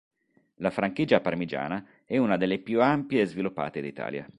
[0.55, 4.27] La Franchigia parmigiana è una delle più ampie e sviluppate d'Italia.